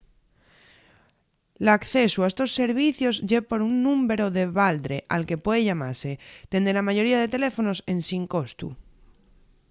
[1.65, 6.11] l'accesu a estos servicios ye por un númberu de baldre al que puede llamase
[6.51, 8.67] dende la mayoría de teléfonos ensin costu